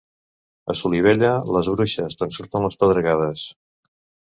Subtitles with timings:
[0.73, 3.47] A Solivella, les bruixes, d'on surten les pedregades.